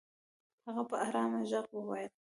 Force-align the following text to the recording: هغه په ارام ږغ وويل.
هغه 0.65 0.83
په 0.89 0.95
ارام 1.07 1.31
ږغ 1.49 1.65
وويل. 1.77 2.11